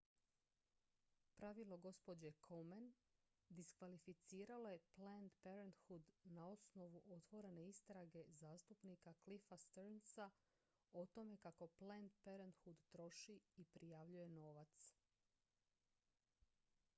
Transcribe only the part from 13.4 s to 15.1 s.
i prijavljuje novac